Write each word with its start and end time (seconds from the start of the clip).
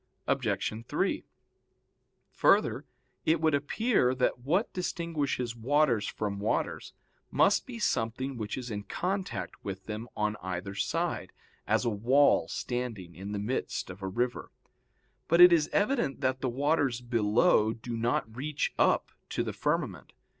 Obj. 0.25 0.83
3: 0.87 1.23
Further, 2.31 2.85
it 3.23 3.39
would 3.39 3.53
appear 3.53 4.15
that 4.15 4.39
what 4.39 4.73
distinguishes 4.73 5.55
waters 5.55 6.07
from 6.07 6.39
waters 6.39 6.93
must 7.29 7.67
be 7.67 7.77
something 7.77 8.35
which 8.35 8.57
is 8.57 8.71
in 8.71 8.81
contact 8.81 9.63
with 9.63 9.85
them 9.85 10.07
on 10.17 10.37
either 10.41 10.73
side, 10.73 11.31
as 11.67 11.85
a 11.85 11.91
wall 11.91 12.47
standing 12.47 13.13
in 13.13 13.31
the 13.31 13.37
midst 13.37 13.91
of 13.91 14.01
a 14.01 14.07
river. 14.07 14.49
But 15.27 15.39
it 15.39 15.53
is 15.53 15.69
evident 15.71 16.21
that 16.21 16.41
the 16.41 16.49
waters 16.49 16.99
below 16.99 17.71
do 17.71 17.95
not 17.95 18.35
reach 18.35 18.73
up 18.79 19.11
to 19.29 19.43
the 19.43 19.53
firmament. 19.53 20.13